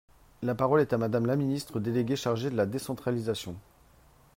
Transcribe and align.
La 0.41 0.55
parole 0.55 0.81
est 0.81 0.93
à 0.93 0.97
Madame 0.97 1.27
la 1.27 1.35
ministre 1.35 1.79
déléguée 1.79 2.15
chargée 2.15 2.49
de 2.49 2.55
la 2.57 2.65
décentralisation. 2.65 3.53